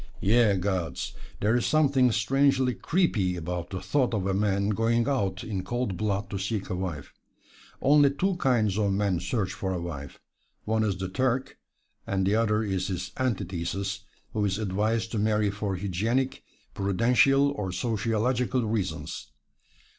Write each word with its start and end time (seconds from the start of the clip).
Ye 0.19 0.55
gods! 0.57 1.13
there 1.41 1.55
is 1.55 1.63
something 1.67 2.11
strangely 2.11 2.73
creepy 2.73 3.35
about 3.35 3.69
the 3.69 3.79
thought 3.79 4.15
of 4.15 4.25
a 4.25 4.33
man 4.33 4.69
going 4.69 5.07
out 5.07 5.43
in 5.43 5.63
cold 5.63 5.95
blood 5.95 6.27
to 6.31 6.39
seek 6.39 6.71
a 6.71 6.75
wife. 6.75 7.13
Only 7.83 8.09
two 8.09 8.35
kinds 8.37 8.79
of 8.79 8.91
men 8.93 9.19
search 9.19 9.53
for 9.53 9.71
a 9.73 9.79
wife; 9.79 10.19
one 10.65 10.83
is 10.83 10.97
the 10.97 11.07
Turk, 11.07 11.59
and 12.07 12.25
the 12.25 12.33
other 12.33 12.63
is 12.63 12.87
his 12.87 13.11
antithesis, 13.19 13.99
who 14.33 14.43
is 14.43 14.57
advised 14.57 15.11
to 15.11 15.19
marry 15.19 15.51
for 15.51 15.75
hygienic, 15.77 16.41
prudential 16.73 17.51
or 17.51 17.71
sociologic 17.71 18.55
reasons. 18.55 19.29